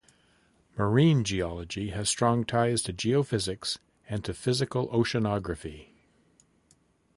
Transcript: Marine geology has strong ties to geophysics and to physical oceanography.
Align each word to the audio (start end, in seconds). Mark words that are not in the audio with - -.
Marine 0.79 1.21
geology 1.23 1.91
has 1.91 2.09
strong 2.09 2.43
ties 2.43 2.81
to 2.81 2.91
geophysics 2.91 3.77
and 4.09 4.25
to 4.25 4.33
physical 4.33 4.87
oceanography. 4.87 5.89